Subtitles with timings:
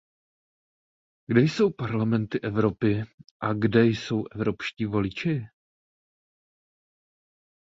[1.27, 3.03] Kde jsou parlamenty Evropy
[3.41, 5.47] a kde jsou evropští voliči?